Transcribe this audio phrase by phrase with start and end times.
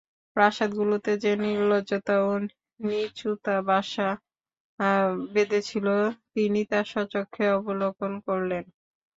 [0.35, 2.31] প্রাসাদগুলোতে যে নির্লজ্জতা ও
[2.79, 4.09] নীচুতা বাসা
[5.33, 5.87] বেঁধেছিল
[6.33, 8.63] তিনি তা স্বচক্ষে অবলোকন করলেন।